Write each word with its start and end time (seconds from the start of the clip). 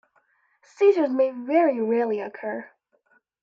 Seizures 0.63 1.11
may 1.11 1.29
very 1.29 1.79
rarely 1.79 2.21
occur. 2.21 2.67